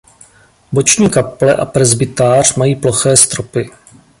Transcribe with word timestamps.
Boční 0.71 1.09
kaple 1.09 1.55
a 1.55 1.65
presbytář 1.65 2.55
mají 2.55 2.75
ploché 2.75 3.17
stropy. 3.17 3.69